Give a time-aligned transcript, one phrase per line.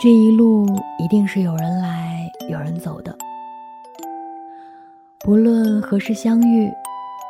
[0.00, 0.66] 这一路
[0.98, 3.16] 一定是有人来有人走的，
[5.20, 6.70] 不论何时相遇，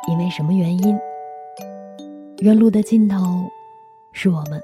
[0.09, 0.97] 因为什么原因，
[2.39, 3.17] 原路的尽头
[4.11, 4.61] 是我们。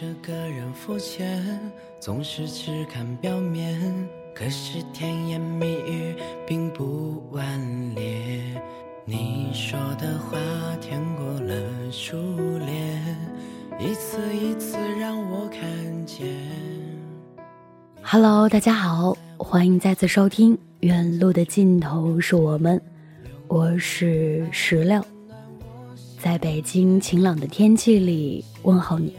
[0.00, 1.60] 这个人肤浅，
[1.98, 3.78] 总是只看表面。
[4.34, 8.40] 可是甜言蜜语并不顽劣。
[9.04, 10.38] 你说的话
[10.80, 11.54] 甜过了
[11.90, 12.16] 初
[12.64, 13.14] 恋，
[13.78, 15.60] 一次一次让我看
[16.06, 16.26] 见。
[18.00, 22.78] Hello，大家好，欢迎再次收听《远路的尽头是我们》，
[23.48, 25.04] 我是石榴，
[26.18, 29.14] 在北京晴朗的天气里问候你。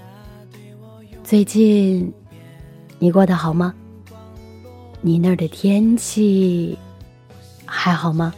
[1.23, 2.11] 最近，
[2.99, 3.73] 你过得好吗？
[5.01, 6.77] 你那儿的天气
[7.65, 8.33] 还好吗？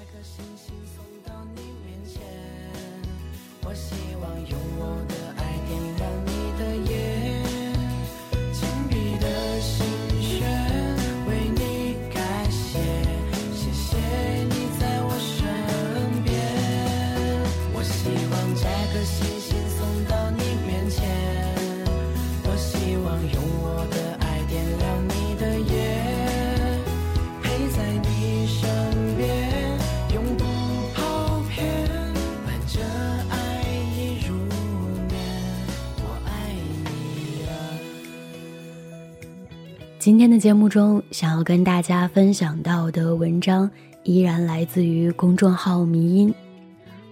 [40.03, 43.71] 今天的节目中，想要跟大家分享到的文章
[44.03, 46.35] 依然来自于公众号“迷音”，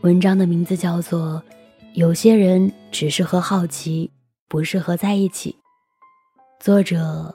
[0.04, 1.36] 文章的名字叫做
[1.94, 4.12] 《有些人只适合好奇，
[4.50, 5.56] 不适合在一起》，
[6.62, 7.34] 作者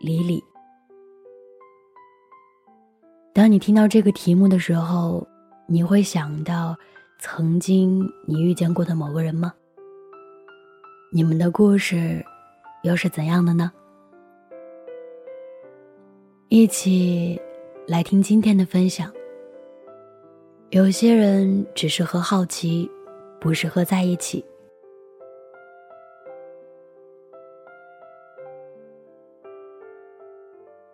[0.00, 0.42] 李李。
[3.34, 5.28] 当你听到这个题目的时候，
[5.66, 6.74] 你会想到
[7.18, 9.52] 曾经你遇见过的某个人吗？
[11.12, 12.24] 你们的故事
[12.82, 13.70] 又是怎样的呢？
[16.48, 17.40] 一起
[17.88, 19.12] 来听今天的分享。
[20.70, 22.88] 有些人只适合好奇，
[23.40, 24.44] 不适合在一起。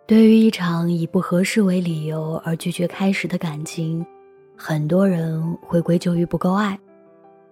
[0.07, 4.03] 对于一场以不合适为理由而拒绝开始的感情，
[4.57, 6.79] 很多人会归咎于不够爱，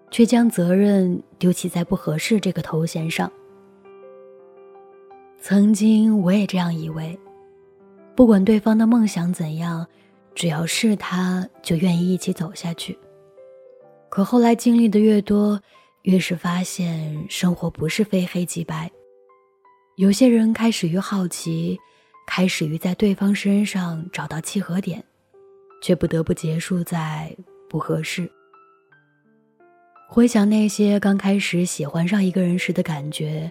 [0.09, 3.31] 却将责任丢弃在不合适这个头衔上。
[5.39, 7.15] 曾经我也这样以为。
[8.15, 9.87] 不管对方的梦想怎样，
[10.35, 12.97] 只要是他，就愿意一起走下去。
[14.09, 15.59] 可后来经历的越多，
[16.03, 18.91] 越是发现生活不是非黑即白。
[19.95, 21.79] 有些人开始于好奇，
[22.27, 25.03] 开始于在对方身上找到契合点，
[25.81, 27.35] 却不得不结束在
[27.69, 28.29] 不合适。
[30.07, 33.49] 回想那些刚开始喜欢上一个人时的感觉，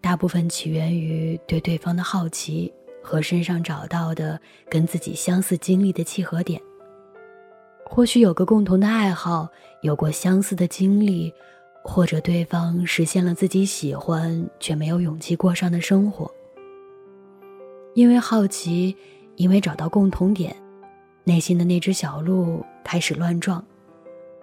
[0.00, 2.70] 大部分起源于对对方的好奇。
[3.02, 4.40] 和身上找到的
[4.70, 6.60] 跟自己相似经历的契合点，
[7.84, 9.48] 或许有个共同的爱好，
[9.82, 11.32] 有过相似的经历，
[11.82, 16.30] 或者对方实现了自己喜欢却没有勇气过上的生活。
[17.94, 18.96] 因为好奇，
[19.36, 20.56] 因为找到共同点，
[21.24, 23.62] 内心的那只小鹿开始乱撞，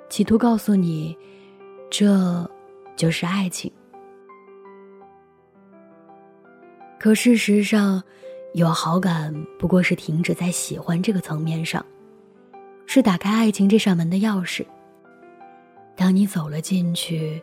[0.09, 1.17] 企图告诉你，
[1.89, 2.47] 这
[2.95, 3.71] 就是爱情。
[6.99, 8.03] 可事实上，
[8.53, 11.85] 有好感不过是停止在喜欢这个层面上，
[12.87, 14.65] 是打开爱情这扇门的钥匙。
[15.95, 17.41] 当你走了进去，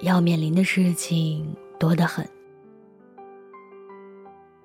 [0.00, 2.28] 要面临的事情多得很。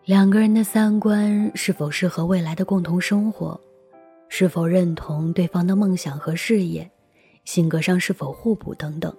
[0.04, 3.60] 两个人的三观是否适合未来的共同生活，
[4.28, 6.89] 是否认同对方的梦想和事业，
[7.45, 9.16] 性格上是否互补等等。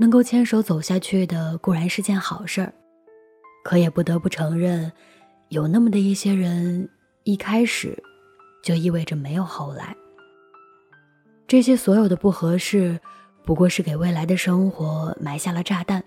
[0.00, 2.72] 能够牵手走下去的固然是件好事儿，
[3.62, 4.90] 可也不得不承认。
[5.50, 6.88] 有那么的一些人，
[7.24, 8.00] 一开始
[8.62, 9.96] 就意味着没有后来。
[11.48, 12.96] 这些所有的不合适，
[13.42, 16.00] 不过是给未来的生活埋下了炸弹。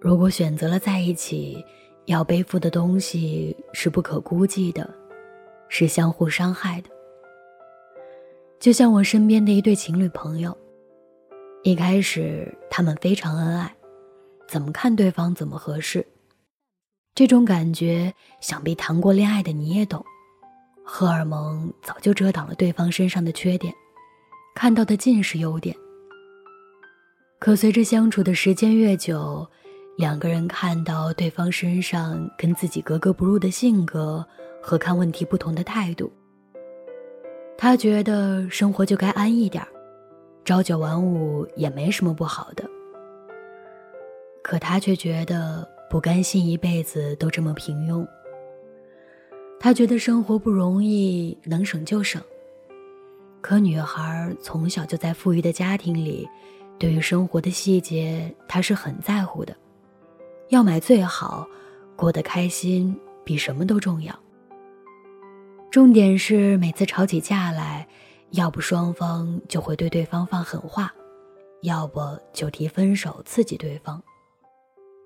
[0.00, 1.62] 如果选择了在一起，
[2.06, 4.88] 要背负的东西是不可估计的，
[5.68, 6.88] 是相互伤害的。
[8.58, 10.56] 就像我身边的一对情侣朋友，
[11.62, 13.76] 一开始他们非常恩爱，
[14.48, 16.06] 怎么看对方怎么合适。
[17.14, 20.04] 这种感觉，想必谈过恋爱的你也懂。
[20.84, 23.72] 荷尔蒙早就遮挡了对方身上的缺点，
[24.54, 25.76] 看到的尽是优点。
[27.38, 29.46] 可随着相处的时间越久，
[29.96, 34.26] 两个人看到对方身上跟自己格格不入的性格
[34.62, 36.12] 和看问题不同的态度，
[37.56, 39.66] 他觉得生活就该安逸点
[40.44, 42.64] 朝九晚五也没什么不好的。
[44.42, 48.06] 可他却觉得不甘心一辈子都这么平庸。
[49.58, 52.22] 他觉得生活不容易，能省就省。
[53.40, 56.28] 可女孩从小就在富裕的家庭里，
[56.78, 59.54] 对于生活的细节，她是很在乎的。
[60.50, 61.44] 要买最好，
[61.96, 64.16] 过得开心比什么都重要。
[65.72, 67.84] 重点是每次吵起架来，
[68.30, 70.94] 要不双方就会对对方放狠话，
[71.62, 72.00] 要不
[72.32, 74.00] 就提分手刺激对方。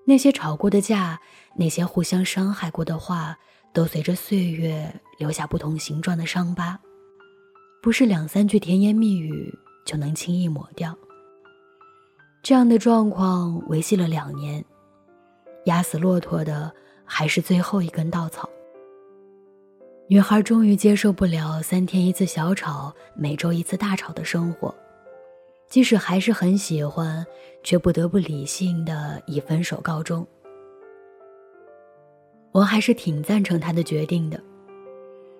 [0.05, 1.19] 那些吵过的架，
[1.55, 3.37] 那些互相伤害过的话。
[3.73, 6.79] 都随着岁月留下不同形状的伤疤，
[7.81, 9.53] 不是两三句甜言蜜语
[9.85, 10.97] 就能轻易抹掉。
[12.41, 14.63] 这样的状况维系了两年，
[15.65, 16.73] 压死骆驼的
[17.03, 18.49] 还是最后一根稻草。
[20.07, 24.73] 女孩终于接受不了三天一次小吵、每周一次大吵的生活，
[25.75, 27.27] 即使还是很喜欢，
[27.61, 30.25] 却不得不理性的以分手告终。
[32.53, 34.41] 我还是挺赞成他的决定的。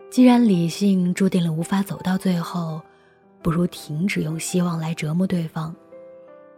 [0.10, 2.82] 既然理性注定了无法走到最后，
[3.42, 5.74] 不如停止用希望来折磨对方，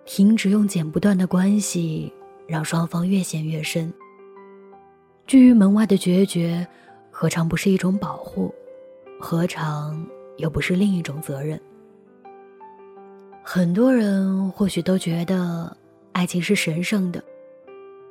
[0.05, 2.11] 停止用剪不断的关系
[2.47, 3.93] 让双方越陷越深。
[5.27, 6.67] 拒于门外的决绝，
[7.11, 8.51] 何尝不是一种保护？
[9.19, 10.03] 何尝
[10.37, 11.61] 又不是另一种责任？
[13.49, 15.77] 很多人或许都觉得
[16.11, 17.23] 爱情是神圣的。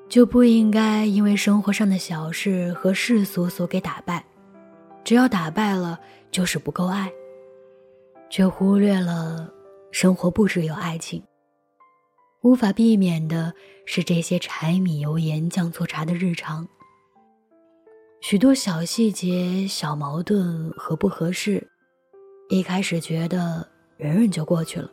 [0.09, 4.25] 就不应该因为生活上的小事和世俗所给打败，
[5.05, 6.00] 只要打败了
[6.31, 7.12] 就是不够爱，
[8.31, 9.53] 却忽略了
[9.93, 11.23] 生活不只有爱情。
[12.41, 13.53] 无法避免的
[13.85, 16.67] 是这些柴米油盐酱醋茶的日常，
[18.23, 21.69] 许多小细节、小矛盾和不合适，
[22.49, 23.69] 一开始觉得
[23.99, 24.91] 忍忍就过去了，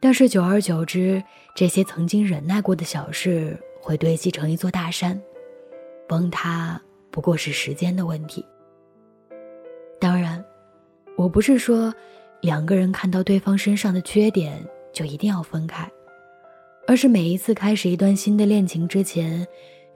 [0.00, 1.22] 但是久而久之，
[1.54, 3.58] 这些曾经忍耐过的小事。
[3.78, 5.16] 会堆积成一座大山，
[6.08, 8.44] 崩塌不过是时间的问题。
[10.00, 10.44] 当然，
[11.16, 11.94] 我不是说
[12.40, 14.60] 两个人看到对方身上的缺点
[14.92, 15.88] 就一定要分开，
[16.88, 19.46] 而是每一次开始一段新的恋情之前，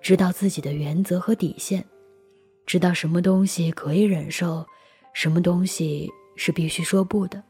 [0.00, 1.84] 知道自己的原则和底线，
[2.64, 4.64] 知道什么东西可以忍受，
[5.14, 7.42] 什么东西是必须说不的。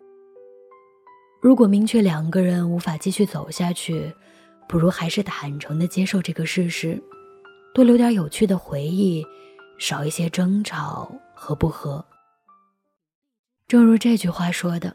[1.41, 4.15] 如果明确两个人无法继续走下去，
[4.69, 7.03] 不如还是坦诚的接受这个事实，
[7.73, 9.25] 多留点有趣的回忆，
[9.79, 12.05] 少一些争吵和不和。
[13.67, 14.95] 正如这句话说的：“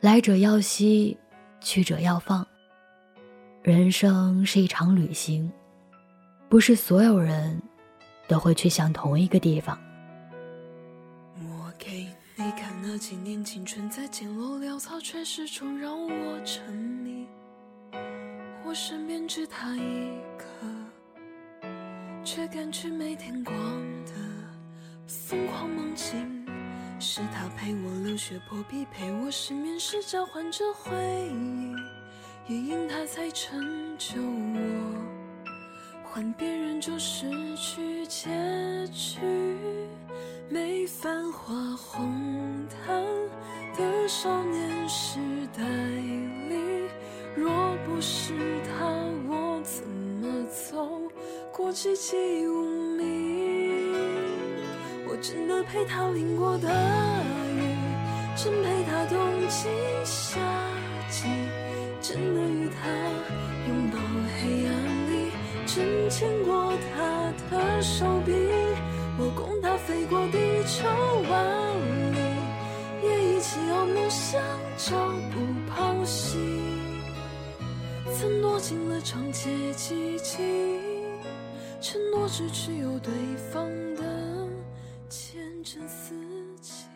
[0.00, 1.18] 来者要惜，
[1.60, 2.46] 去者要放。”
[3.62, 5.50] 人生是一场旅行，
[6.48, 7.60] 不是所有人
[8.28, 9.76] 都会去向同一个地方。
[12.38, 17.26] 你看那几年青春在渐落潦草，却始终让我沉迷。
[18.62, 21.66] 我身边只他一个，
[22.22, 23.56] 却感觉没天光
[24.04, 24.12] 的
[25.06, 26.44] 疯狂梦境。
[27.00, 30.94] 是他陪我流血破皮，陪我失眠时交换着回
[31.32, 31.72] 忆，
[32.52, 35.50] 也因他才成就我。
[36.04, 38.28] 换别人就失去结
[38.88, 39.20] 局，
[40.48, 43.04] 没繁华红毯
[43.76, 45.18] 的少年时
[45.56, 46.86] 代里。
[47.34, 47.50] 若
[47.84, 48.86] 不是他，
[49.28, 51.02] 我怎么走
[51.52, 52.16] 过寂寂
[52.48, 52.62] 无
[52.96, 53.92] 名？
[55.08, 57.74] 我真的陪他淋过大雨，
[58.36, 59.68] 真陪他冬季
[60.04, 60.38] 夏
[61.10, 61.26] 季，
[62.00, 62.88] 真的与他
[63.66, 63.98] 拥抱
[64.38, 64.72] 黑暗
[65.10, 65.32] 里，
[65.66, 68.32] 真牵过他的手臂。
[69.18, 70.86] 我共他飞过地球
[71.30, 71.74] 万
[72.12, 72.18] 里，
[73.02, 74.40] 也一起有梦想
[74.76, 74.94] 朝
[75.30, 76.38] 不抛弃。
[78.14, 80.44] 曾落进了长街寂静，
[81.80, 83.12] 承诺只去有对
[83.50, 84.02] 方的。
[85.08, 86.14] 前程似
[86.60, 86.86] 锦。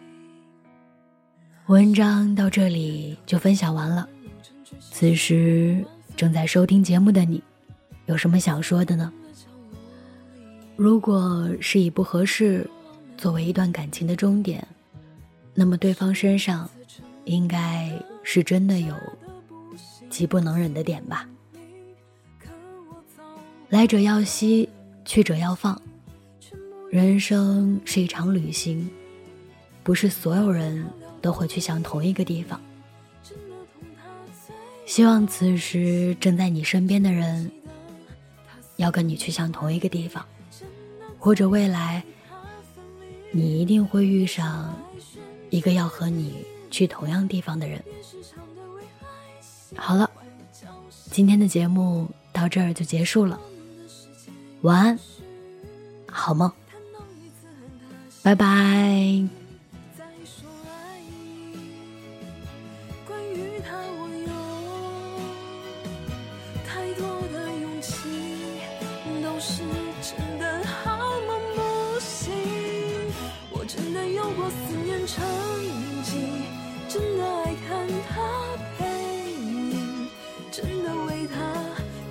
[1.69, 4.07] 文章到这里就分享完了。
[4.91, 5.83] 此时
[6.17, 7.43] 正在收听节目的你，
[8.07, 9.11] 有什么想说的呢？
[10.83, 12.67] 如果是以不合适
[13.19, 14.67] 作为一段感情的终点，
[15.53, 16.67] 那么对方身上
[17.27, 18.95] 应该是真的有。
[20.09, 21.29] 极不能忍的点吧。
[23.69, 24.71] 来者要惜，
[25.05, 25.79] 去者要放。
[26.89, 28.89] 人生是一场旅行，
[29.83, 30.83] 不是所有人
[31.21, 32.59] 都会去向同一个地方。
[34.87, 37.53] 希望此时正在你身边的人，
[38.77, 40.25] 要跟你去向同一个地方，
[41.21, 42.03] 或者未来，
[43.31, 44.75] 你一定会遇上
[45.51, 47.85] 一个要和你去同样地方的人。
[49.77, 50.11] 好了，
[51.11, 53.39] 今天的节目到这儿就结束了。
[54.63, 54.99] 晚安，
[56.11, 56.51] 好梦，
[58.23, 59.40] 拜拜。
[74.51, 75.25] 思念成
[76.03, 76.11] 疾，
[76.89, 78.21] 真的爱看他
[78.79, 78.85] 背
[79.33, 80.09] 影，
[80.51, 81.39] 真的为他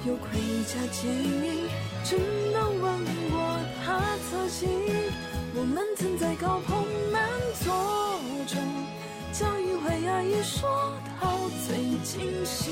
[0.06, 1.70] 有盔甲坚硬，
[2.04, 2.20] 真
[2.54, 4.70] 的问过他侧颈。
[5.56, 7.28] 我们曾在高朋满
[7.64, 7.74] 座
[8.48, 8.62] 中，
[9.34, 12.72] 将一回爱意说到最尽兴，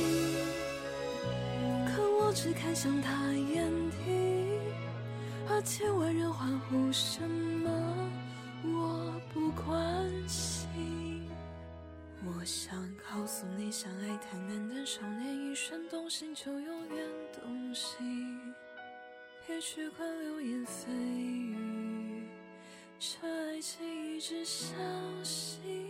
[1.85, 3.11] 可我只看向他
[3.53, 3.97] 眼底。
[5.49, 7.69] 而千万人欢呼什么，
[8.63, 9.06] 我
[9.37, 11.29] 不关心。
[12.25, 18.41] 我想告诉你，相爱太难但少年，一瞬动心就永远动心。
[19.45, 22.27] 别去管流言蜚语，
[22.97, 24.75] 这爱情一直相
[25.23, 25.86] 信。